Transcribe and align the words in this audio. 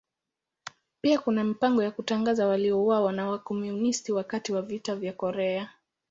Pia 1.01 1.19
kuna 1.19 1.43
mipango 1.43 1.83
ya 1.83 1.91
kutangaza 1.91 2.47
waliouawa 2.47 3.11
na 3.13 3.27
Wakomunisti 3.29 4.11
wakati 4.11 4.53
wa 4.53 4.61
Vita 4.61 4.95
vya 4.95 5.13
Korea. 5.13 5.69